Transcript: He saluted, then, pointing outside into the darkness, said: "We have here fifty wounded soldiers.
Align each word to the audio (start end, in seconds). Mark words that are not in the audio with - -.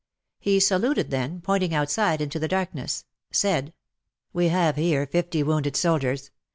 He 0.39 0.59
saluted, 0.59 1.11
then, 1.11 1.41
pointing 1.41 1.75
outside 1.75 2.21
into 2.21 2.39
the 2.39 2.47
darkness, 2.47 3.05
said: 3.31 3.71
"We 4.33 4.47
have 4.47 4.75
here 4.75 5.05
fifty 5.05 5.43
wounded 5.43 5.75
soldiers. 5.75 6.31